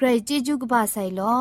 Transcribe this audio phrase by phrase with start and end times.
[0.00, 1.38] กรจิจุกบาไซลอ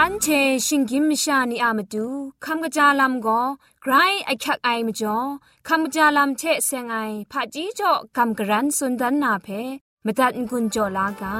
[0.00, 0.26] อันเช
[0.66, 2.06] ชิงกิมชานีอามาดู
[2.44, 3.40] คำกระจาลำก็
[3.82, 3.92] ไกร
[4.26, 5.18] ไอคักไอมจ่อ
[5.68, 6.96] คำกระจาลำเชเซงไอ
[7.30, 9.48] ผาจีจ่อคำกระรันสุนดันนาเพ
[10.04, 11.36] มตัดกุญจ่อลากา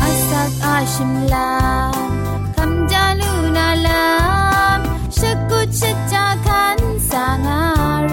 [0.00, 1.50] อาสักอาชิมลา
[2.56, 4.39] คำจาลูนาลา
[5.10, 5.20] มช
[5.50, 6.78] กุชจาคัน
[7.10, 7.62] สางา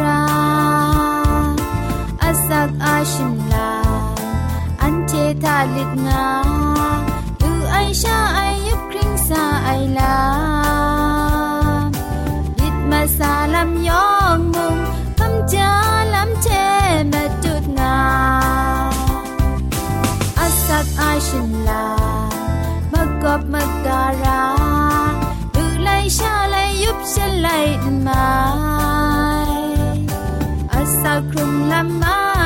[0.01, 0.23] รา
[2.21, 3.71] อาสักอาชิมลา
[4.81, 5.11] อันเท
[5.44, 5.88] ทาลิ
[27.27, 28.47] ดงา
[31.33, 32.37] ดูไอ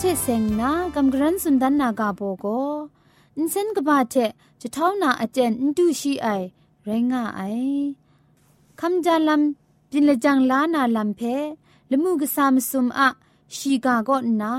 [0.00, 2.46] เชเซงนากำกรันสุนดันนากาโบโก
[3.36, 4.14] อินเซนกบาเท
[4.60, 6.28] จะเท่านาอาเจนอินดูชีไอ
[6.84, 7.40] ไรงาไอ
[8.80, 11.20] คำจาลำจินละจังลานาลำเพ
[11.90, 13.08] ละมูกสามสุมอะ
[13.56, 14.52] ชีกาก็นา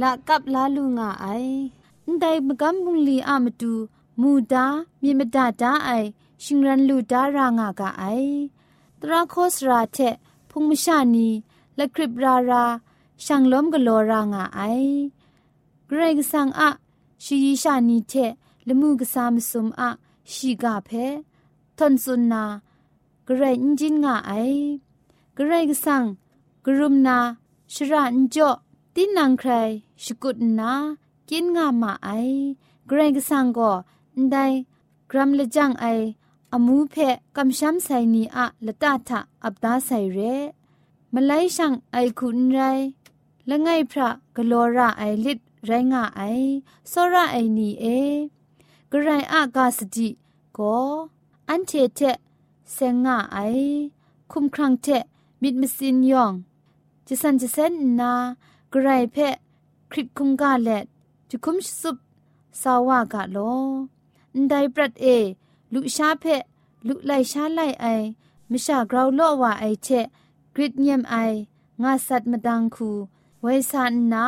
[0.00, 1.26] ละกับลาลูงาไอ
[2.20, 3.72] ได้มกำบุงลีอามตู
[4.20, 4.64] มูดา
[5.02, 5.90] มีมดาดาไอ
[6.42, 8.04] ชิงรันลูดารางากาไอ
[9.00, 9.98] ตราโคสราเท
[10.50, 11.28] พุงมชานี
[11.76, 12.64] และคริบรารา
[13.25, 14.61] ช่างล้มกะโลรางาไอ
[15.87, 16.69] เกรกสังอะ
[17.23, 18.13] ชียิชานีเท
[18.67, 19.89] ละมูกสามสุมอะ
[20.31, 20.89] ชีกาเพ
[21.77, 22.43] ทนสุนนา
[23.25, 24.31] เกรนจินงาไอ
[25.35, 26.03] เกรกสัง
[26.65, 27.17] กรุมนา
[27.73, 28.49] ชระนจ่อ
[28.95, 29.51] ตินังใคร
[30.03, 30.71] ชกุดนา
[31.29, 32.09] กินงามาไอ
[32.87, 33.71] เกรกสังก็
[34.31, 34.45] ได้
[35.11, 35.85] กรัมละจังไอ
[36.53, 40.19] อามูเพะกำช้ำใส่นีอะละตาทะอับดาใส่เร
[41.13, 42.59] มาไลช่างไอคุณไร
[43.49, 46.21] ละไงพระกลอระไอลิดไรงะไอ
[46.91, 47.85] สซระไอนีเอ
[48.91, 50.09] กระไรอากาสติ
[50.57, 50.75] ก็
[51.49, 51.99] อันเทเท
[52.73, 53.37] เสงงะไอ
[54.31, 54.87] คุมครังเท
[55.41, 56.33] มิดมสินยอง
[57.07, 58.11] จะสันจะเซนนา
[58.71, 59.35] กระไรเพะ
[59.91, 60.85] คริตคุมกาเลต
[61.29, 61.97] จะคุมสุบ
[62.61, 63.37] สาวากาโล
[64.49, 65.05] ไดปรัดเอ
[65.73, 66.43] ลุชาเพะ
[66.87, 67.85] ลุไลชาไลไอ
[68.51, 69.87] มิชากราวโลว่าไอเช
[70.55, 71.15] กริดเนียมไอ
[71.83, 72.89] งาสัตมดังคู
[73.43, 74.25] เวสานนา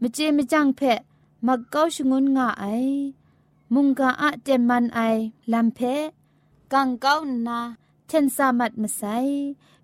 [0.00, 1.00] มเจมจังเพะ
[1.46, 2.64] มักเกาชงุนงาไอ
[3.74, 5.00] มุงกาอะเจมันไอ
[5.52, 6.04] ลำเพะ
[6.72, 7.14] กังเกา
[7.46, 7.58] นา
[8.06, 9.02] เทนสามัดมาไซ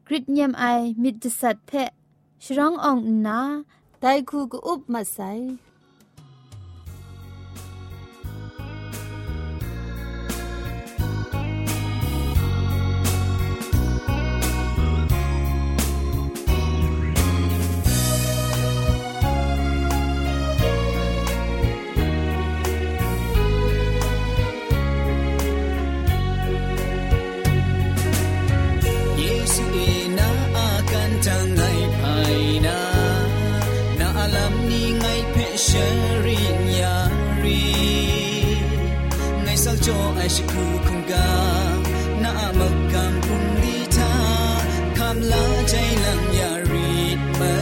[0.06, 0.64] กริดเยมไอ
[1.02, 1.90] มิดจัสัดเพะ
[2.44, 3.38] ชรององนา
[4.00, 5.18] ไดคูกอุบมาไซ
[35.68, 37.62] sharing yari
[39.44, 41.26] nai sal jo ai shi ku kong ga
[42.22, 44.10] na ma kam kum li ta
[44.98, 45.42] kam la
[45.72, 46.90] jai lam yari
[47.38, 47.52] ma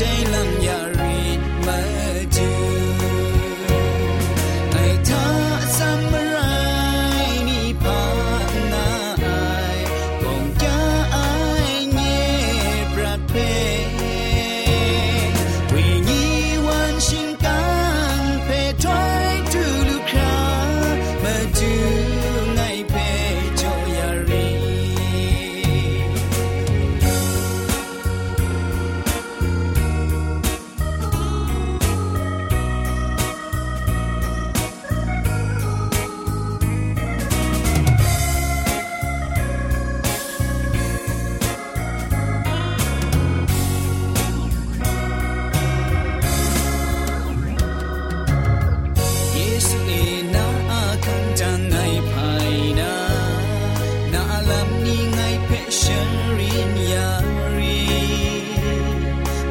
[0.00, 0.59] la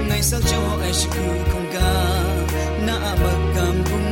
[0.10, 2.86] Nice, I'll show I should come.
[2.86, 4.09] Na, I'm a gum.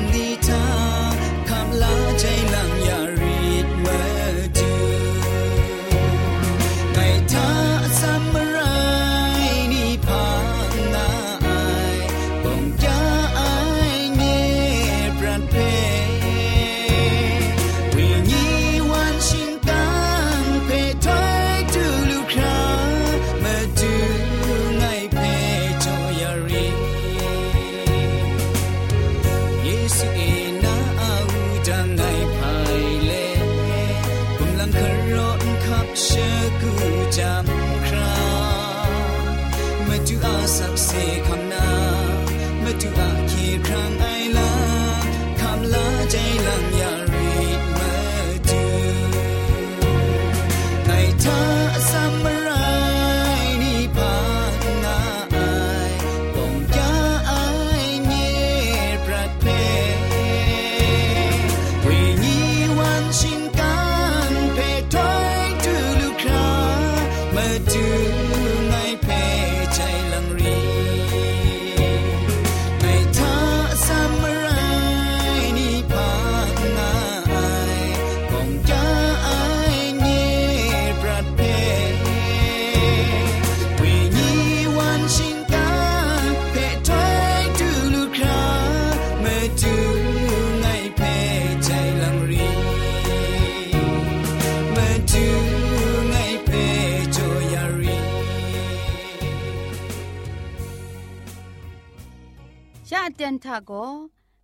[102.92, 103.72] ยะเตียนทาโก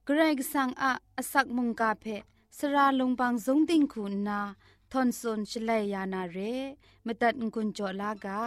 [0.06, 2.06] เกรกสังอะอสักมุงกาเพ
[2.58, 4.40] สระลงบางสงติงคุณนา
[4.92, 6.38] ทอนซนชลัยานาเร
[7.06, 8.44] มตัดกุญจลากา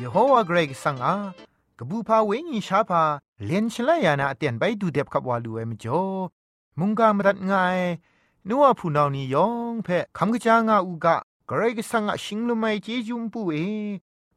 [0.00, 1.14] ยโฮวาเกรกสังอา
[1.78, 3.02] กบูพาเวงีชาพา
[3.46, 6.02] เลนชลายานาเตียนไปดูเด็บขับวาลูเอมจ่อ
[6.78, 7.78] มุงกามรัดง่าย
[8.48, 11.16] นัวผู้นานี่ยองเพคำกะจางาอูกะ
[11.50, 13.56] กรกสังอาชิงลุไมเจจุมปูเอ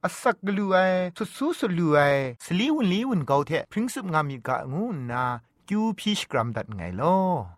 [0.03, 0.77] อสักกลูไอ
[1.17, 1.97] สุสูสุลูไอ
[2.45, 5.23] สลีวนลีวนเกาเทพริ้งสุบงามีกะงูนา
[5.67, 7.15] คิวพีชกรัมดัดไงลอ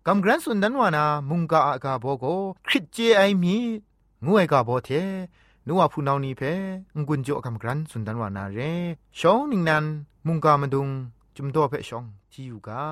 [0.08, 2.26] กำกรันสุนดันวานามุงกาอากาโบโก
[2.68, 3.56] คริตเจไอมี
[4.26, 4.90] งูไอกาโบเท
[5.68, 6.42] นัวผู้นานี้เพ
[6.96, 8.60] งกุนโจกำกรันสุนดันวานาเร
[9.20, 9.86] ชองนิงนัน
[10.28, 10.88] มุงกามาดุง
[11.36, 12.84] จุมโตเพชองที่อยู่กา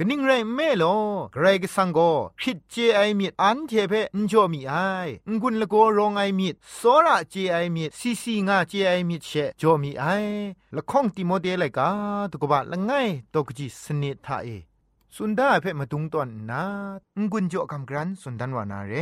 [0.00, 0.96] กนิ่งไรแม่ลอ
[1.32, 1.98] เกรกสังโก
[2.42, 4.74] คิดเจไอมีดอันเทเพนจ่อมีไอ
[5.42, 10.04] งุนละโกรองไอมีดสอระเจไอมีดซีซีงาเจไอมีดเชจ่อมีไอ
[10.76, 11.88] ละข้องติโมเดลเลยกา
[12.30, 12.92] ตุกบะละไง
[13.34, 14.67] ตกจิสนิทาเอ
[15.16, 16.64] สุนดาเพ่มาตุงตอนนา
[17.30, 18.92] งุนจ่อคำกรันสุนดันวานาเร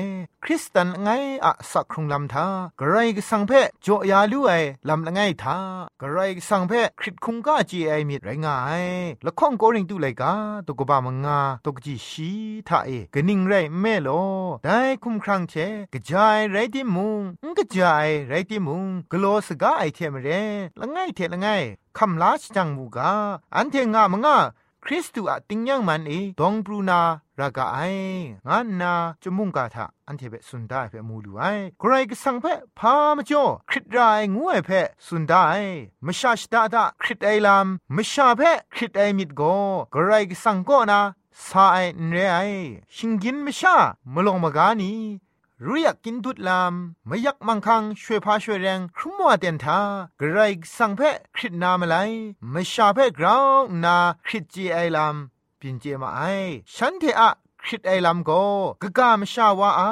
[0.45, 1.09] คริสตันไง
[1.45, 2.47] อะสักครุงลำทา
[2.81, 4.53] กระไรก็สังเพ่จ่อยาลุไอ
[4.89, 5.59] ลำละไงทา
[6.01, 8.85] กระไรก็สังเพ่คริตคุงก้าจีไอมิดไรงาย
[9.25, 10.33] ละข้องโกริงตุไลกา
[10.67, 12.31] ตกบามงาตกจีชี
[12.69, 14.09] ทาเอกนิ่งไรแม่โล
[14.65, 15.55] ได้คุมครังเช
[15.93, 17.21] กระจายไรที่มุง
[17.59, 20.29] กระจายไรที่มุงกลสกาไอเทมเร
[20.81, 21.47] ละไงเทละไง
[21.99, 23.13] คำลาชจังมูกา
[23.55, 24.39] อันเทงามงา
[24.89, 27.01] คริสตูอะติงยังมันเอดองบรูนา
[27.41, 27.79] รากาไอ
[28.49, 31.43] งานนาจมุงกาทะอันเทเปสุนได้เปมูลูไอ
[31.79, 32.47] ใครก็สังเพ
[32.79, 34.71] พามจ่อคริตรายงูไอเพ
[35.07, 35.43] สุนได้
[36.07, 37.67] มชาชดาดาคริตไอลาม
[37.97, 38.43] มชาเพ
[38.75, 39.43] คริตไอมิดโก
[39.93, 41.01] ใครก็สังก็นา
[41.47, 41.79] สาไอ
[42.11, 42.39] เรไอ
[42.95, 43.77] ชิงกินมชา
[44.13, 44.93] มลงมากานี
[45.65, 46.73] รู้อยากกินทุดลาม
[47.07, 49.81] ไม่อยากมังคังช่วยพาช่วยแรงครุมัวเตียนทา
[50.21, 50.41] กระไร
[50.77, 51.01] สังเพ
[51.37, 51.97] คริตนามาไล
[52.51, 53.47] ไม่ชาเพกราว
[53.85, 53.97] นา
[54.27, 55.17] คริตจีไอลาม
[55.61, 56.21] ปินเจมาไอ
[56.75, 57.31] ฉันเทอะ
[57.63, 58.31] คริตไอลามโก
[58.83, 59.91] กะกามชาวาอา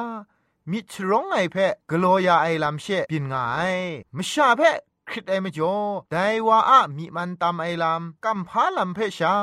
[0.71, 1.57] มิทร้องไอเพ
[1.91, 3.75] กโลยาไอลามเชปินงาย
[4.17, 4.63] มชาเพ
[5.09, 5.77] คริตไอมจ่อ
[6.11, 9.35] ได้ว่าอะมีมันตามไอลามกัมพาลามเพชา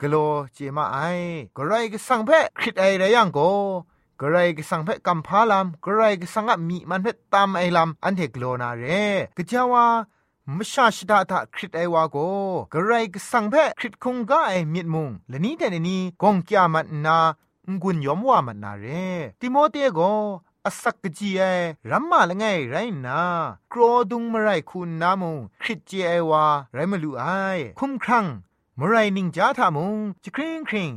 [0.00, 0.14] กโล
[0.52, 0.98] เจมาไอ
[1.56, 3.40] กระไรก็สังเพคริตไอไรยังโก
[4.20, 8.84] กระไรก็สังเพกัมพาลามกระไรก็สังอะมีมันเพตามไอลามอันเทกโลนาเร
[9.36, 9.86] กะจาวา
[10.56, 12.16] มชาชดาตาคริตไอวาโก
[12.72, 17.18] กระไรก็สังเพคริตคงกาไอมิดมุงและนี้แต่นี้กงกิยามันนา
[17.82, 18.86] งุนยอมว่ามันนาเร
[19.40, 20.00] ติโมเตโก
[20.66, 21.42] อสักกจีไอ
[21.90, 23.20] รัมมาละไงไรนา
[23.72, 26.44] กรอดุงมะไรคุณนามุงคริตเจไอวา
[26.74, 27.24] ไรมะลูไอ
[27.78, 28.24] คุ้มครัง
[28.78, 30.90] มะไรนิงจาทามุงจะคริงคริง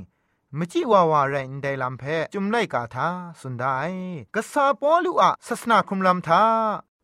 [0.55, 3.07] มจิวาวาไรนไดลัมเพจุมไลกาทา
[3.39, 3.65] สุนได
[4.35, 6.43] กษาปอลุอะศาสนาคุมลัมทา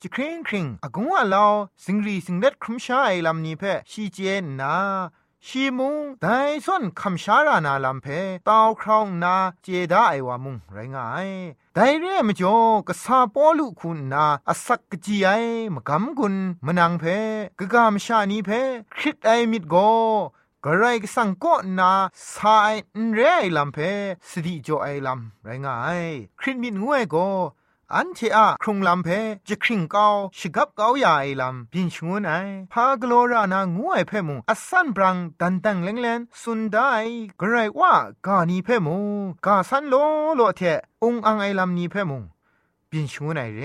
[0.02, 4.76] จะคริงคริงอากงว่าลาวสิงรีสิงเล็ดครุมชาไอลำนี้เพชีเจนนา
[5.46, 6.28] ชีมุงได
[6.66, 8.08] ส่วนคำชารานาลำเพ
[8.48, 11.30] ตาวครองนาเจดาไอวามุงไรงาย
[11.74, 12.58] ไดเร่มจ่อ
[12.88, 15.30] กษาปอลุคุณนาอสักกจีไอ
[15.76, 16.36] มกำกุน
[16.66, 17.04] มนังเพ
[17.60, 18.50] กะกามชานีเพ
[18.96, 19.76] คริตไอมิดโก
[20.65, 21.91] กระไรก็สังก็นา
[22.34, 22.73] สาย
[23.06, 23.78] นเรไอลำเพ
[24.30, 26.04] สติจ่อไอลำไรงาย
[26.39, 27.15] คริตมิดงวยโก
[27.93, 29.10] อันเทอะครุงลำเพ
[29.47, 32.32] จะคริงเกาชิกับเกาใหญ่ลำบินชงวนไอ
[32.73, 36.91] พากลัวรานางวยเพมุงอสันบรังดันตังเลงเลนสุนได้
[37.39, 37.93] กระไรว่า
[38.26, 39.95] กานีเพมุงกาสันโล
[40.36, 40.62] โลเท
[41.04, 42.23] องอังไอลำนี้เพมุง
[42.91, 43.62] บินชงวนไอเร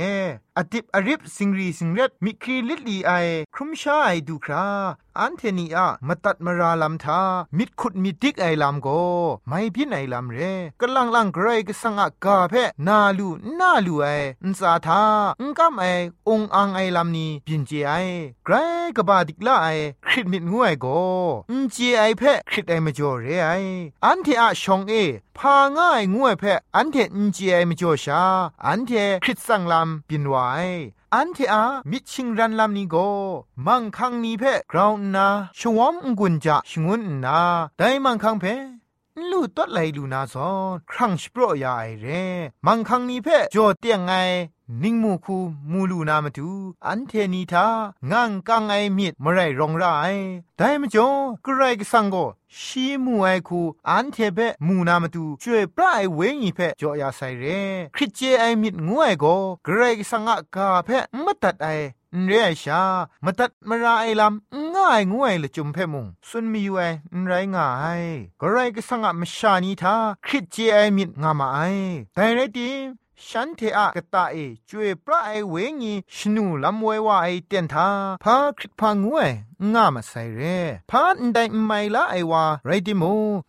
[0.57, 3.13] อดิบอริบสิงรีสิงเร็ดมิครีลิลีไอ
[3.55, 4.67] ครุมชาไอดูครา
[5.21, 7.21] อันเทนีอะมาตัดมาราลำทา
[7.59, 8.89] มิดขุดมิดิกไอลำโก
[9.49, 10.39] ไม่พินไอลำเร
[10.81, 12.55] กลังลังไกรก็สังกกาเพ
[12.87, 13.29] นาลู
[13.59, 14.07] นาลูไอ
[14.43, 15.03] อุนสาทา
[15.41, 15.85] อุนกำไอ
[16.29, 17.93] องอังไอลำนี้พินเจไอ
[18.45, 18.55] ไกร
[18.97, 19.69] กบาดิกละไอ
[20.07, 20.87] คริดมิดงวยโก
[21.51, 23.51] อุนเจไอเพคริดไอมาจ่อเรไอ
[24.05, 24.93] อันเทอะชองเอ
[25.39, 26.45] พาง่ายงวยเพ
[26.77, 28.23] อันเทอุนเจไอมาจ่อชา
[28.67, 28.91] อันเท
[29.25, 30.37] คริดสังลำปินไว
[31.15, 32.97] อันเทอามิชิงรันลำนี้โก
[33.67, 35.27] มังคังนี้เพกราวน์นา
[35.59, 37.41] ชวอมกุญจะชงุนนา
[37.79, 38.45] ได้มังคังเพ
[39.31, 42.07] ลูตัดไหลลูนาซอนครั้งสโปรยาไอเร
[42.67, 44.13] มังคังนี้เพจอเตียงไง
[44.83, 45.37] นิ่งมูคู
[45.71, 46.51] มูลูนามาดู
[46.87, 47.67] อันเทนีทา
[48.11, 49.85] งางกังไอมิดมไรรองไร
[50.57, 51.09] ได้มจ่อ
[51.45, 52.17] กระไรกสังโก
[52.59, 57.45] ชีมูไอคูอันเทเปมูนามาดูช่วยปลายเวงีเพจ่อยาไซเร
[57.95, 59.25] คริเจไอมิดงวยโก
[59.67, 60.89] กระไรกสังกาเพ
[61.25, 61.69] มตัดไอ
[62.27, 62.83] เรียชา
[63.25, 66.83] มาตัดมาราไอลำง่ายงวยละจุมเพมุงสุนมีอยู่ไอ
[67.27, 67.69] ไรง่า
[68.01, 68.03] ย
[68.41, 69.95] ก็ไรก็สังกมชานีทา
[70.27, 71.59] คริเจไอมิดงามาไอ
[72.15, 72.71] แต่ไรดี
[73.27, 74.37] ฉันเทอะกะตาเอ
[74.69, 77.89] จวยปลาไอเวงีชนูลำเววาไอเตียนทา
[78.25, 79.31] พาคริตพางวย
[79.75, 80.59] ง่ามาใส่เร่
[80.91, 83.05] พาอันใดไม่ละไอวาไรดิโม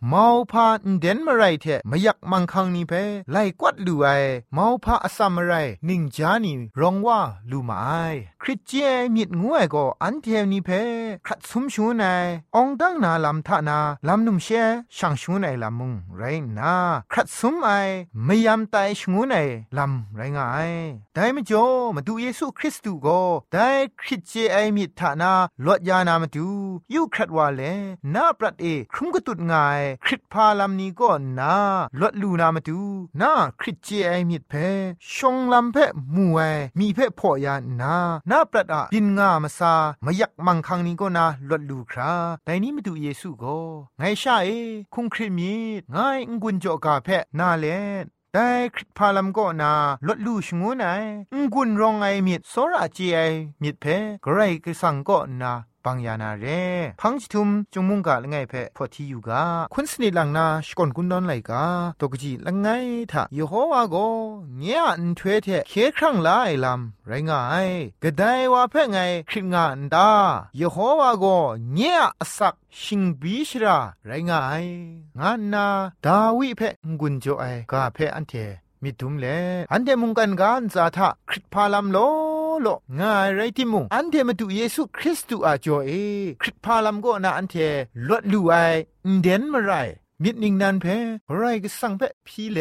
[0.08, 2.92] เมาพาอันเดนมาไรเทไม่อยากมังคังนี่เพ
[3.32, 4.06] ไล่กวดลูไอ
[4.54, 5.52] เมาพาอสัมมาไร
[5.88, 7.20] นิงจานีรองว่า
[7.50, 7.90] ลูมาไอ
[8.42, 8.72] คริสเจ
[9.14, 10.70] มิดงวยก็อันเทวนี่เพ
[11.26, 14.48] ขัดสมชูนายองดังนาลำทานาลำนุ่มเช
[14.96, 16.22] ช่างชูนายลำมุงไร
[16.58, 16.72] นา
[17.12, 17.68] ขัดสมไอ
[18.24, 20.72] ไม่ยำตายชงูนายลำไรงาย
[21.14, 21.52] ได้ไม่จ
[21.94, 23.20] มาดูเยซูคริสต์ก็
[23.52, 23.68] ได้
[24.00, 25.32] คริสเจไอมิดทานา
[25.66, 26.48] ลดยานามาดู
[26.94, 27.62] ยูครัดว่าเล
[28.14, 31.54] นาปรัดเอครุมกตุดง่ายคริสพาลำนี้ก็นา
[32.00, 32.80] ลดลูนามาดู
[33.20, 34.54] นาคริสเจไอมิดเพ
[35.14, 35.76] ชงลำเพ
[36.14, 36.40] มูไอ
[36.78, 37.96] มีเพพอยานา
[38.30, 42.12] นาปรัดอะบินงามาซามายักมังคังนี้ก็นาลดลูครา
[42.44, 43.58] แต่นี้มาดูเยซูก็
[43.98, 44.48] ไงชาเอ
[44.94, 45.54] คุงคริมี
[45.92, 45.96] ไง
[46.42, 47.08] งุนจอกาเพ
[47.38, 47.66] นาเล
[48.34, 49.72] แต่คริสพาลัมก็นา
[50.06, 50.84] ลดลูชงูไน
[51.40, 53.18] งกุนรองไอมิดโซราจีไอ
[53.62, 53.84] มิดเพ
[54.24, 55.52] กไรก็สังก็นา
[55.84, 56.46] ปังยานาเร
[57.00, 61.64] พังจิทุมจงมุงกะละไงเพพอทีอยู่กาคุณสนิลังนาชกอนกุนดอนไลกา
[62.00, 62.68] ตกจีละไง
[63.12, 63.96] ทะยโฮวาโก
[64.58, 67.68] เงียอันทเวเทเคครั้งลาไอลำไรงาย
[68.02, 70.10] กะไดว่าเพ่ไงคริงงาอันดา
[70.60, 71.24] ยโฮวาโก
[71.74, 74.64] เงียอสักชิงบีชราไรงาย
[75.20, 75.66] งานนา
[76.04, 76.68] ดาวิเพ่
[77.00, 78.34] งุนโจไอกาเพอันเท
[78.82, 79.26] มิทุมเล
[79.72, 81.98] อันเดมุงกันกานซาทะคริตพาลัมโล
[82.62, 82.68] โล
[83.00, 85.90] งายไรที่มุงอันเทมาดูเยซูคริสต์อาจอเอ
[86.40, 87.54] คริตพาลัมก็นาอันเท
[88.08, 88.52] ลวดลูไอ
[89.22, 89.72] เดนมาไร
[90.24, 90.86] มิดนิงนันเพ
[91.36, 92.58] ไรก็สั่งเพพีเล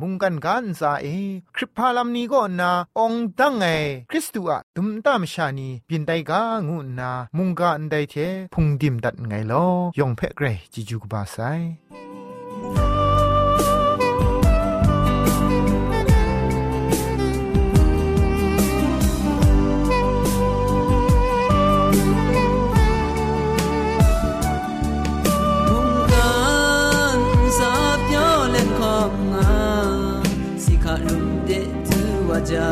[0.00, 1.06] มุงกันกันซาเอ
[1.56, 3.64] คริปพาลัมนี้ก็นาองตั้งไง
[4.10, 8.14] คริสตูอะดุมตามชานีบินไดกางูนา มุงกันไดเท
[8.54, 9.64] พุงดิมดัดไงลอ
[9.98, 11.36] ยองเพเกรจิจูกบาไซ
[32.52, 32.68] จา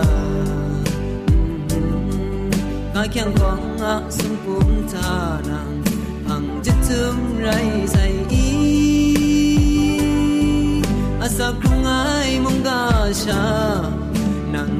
[2.94, 5.12] อาแข่งของอาสมปุมทา
[5.48, 5.70] นัง
[6.26, 7.48] พังจะทึมไร
[7.92, 8.48] ใส่อี
[11.20, 11.90] อาสักครุงไอ
[12.44, 12.82] มุงกา
[13.22, 13.42] ชา
[14.54, 14.70] นัง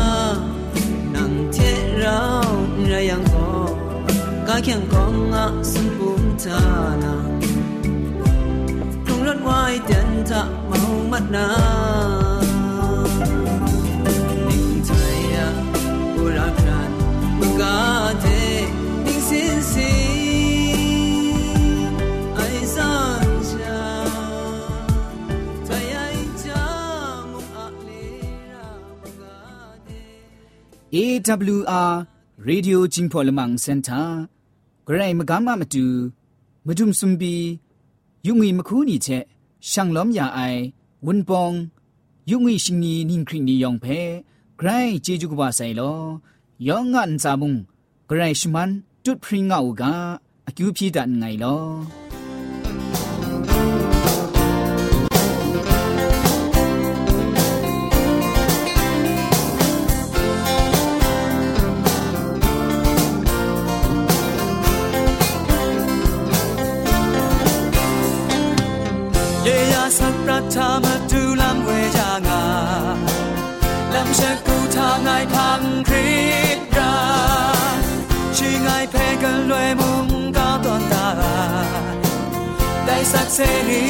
[0.00, 0.02] า
[1.12, 1.58] ชานังเท
[1.98, 2.22] เรา
[2.88, 3.48] ไรยังก็
[4.46, 5.10] กาแข่งขอ
[30.92, 32.06] AWR
[32.48, 34.06] Radio Jingpolamang Center
[34.86, 35.84] ဂရိုင်းမကမမတူ
[36.66, 37.34] မဒုံစွန်ဘီ
[38.26, 39.24] ယုံငီမခူးနီချက်
[39.68, 40.62] ရှန်လောမြအိုင်
[41.06, 41.54] ဝန်ပောင်
[42.30, 43.98] ယုံငီရှင်နီနင်းခရင်နီယောင်ဖဲ
[44.58, 46.00] ဂရိုင်းဂျေဂျူကဘာဆိုင်လော
[46.68, 47.52] ယောင်ငန်စာမုံ
[48.08, 48.70] ဂရိုင်းရှမန်
[49.04, 49.82] တွတ်ဖရင်ငါအူက
[50.48, 52.09] အကျူဖြီတန်ငိုင်လော
[83.38, 83.89] ล